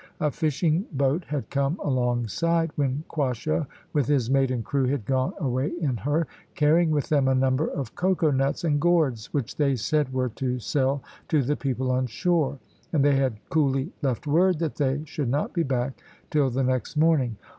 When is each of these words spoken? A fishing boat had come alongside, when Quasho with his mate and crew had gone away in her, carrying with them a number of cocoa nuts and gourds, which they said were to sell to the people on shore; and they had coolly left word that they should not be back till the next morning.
A 0.19 0.31
fishing 0.31 0.87
boat 0.91 1.25
had 1.25 1.51
come 1.51 1.77
alongside, 1.83 2.71
when 2.75 3.03
Quasho 3.07 3.67
with 3.93 4.07
his 4.07 4.31
mate 4.31 4.49
and 4.49 4.65
crew 4.65 4.87
had 4.87 5.05
gone 5.05 5.33
away 5.39 5.73
in 5.79 5.97
her, 5.97 6.25
carrying 6.55 6.89
with 6.89 7.07
them 7.09 7.27
a 7.27 7.35
number 7.35 7.67
of 7.67 7.93
cocoa 7.93 8.31
nuts 8.31 8.63
and 8.63 8.81
gourds, 8.81 9.31
which 9.31 9.55
they 9.57 9.75
said 9.75 10.11
were 10.11 10.29
to 10.29 10.57
sell 10.57 11.03
to 11.27 11.43
the 11.43 11.55
people 11.55 11.91
on 11.91 12.07
shore; 12.07 12.57
and 12.91 13.05
they 13.05 13.13
had 13.15 13.37
coolly 13.49 13.91
left 14.01 14.25
word 14.25 14.57
that 14.57 14.73
they 14.77 15.03
should 15.05 15.29
not 15.29 15.53
be 15.53 15.61
back 15.61 16.01
till 16.31 16.49
the 16.49 16.63
next 16.63 16.97
morning. 16.97 17.35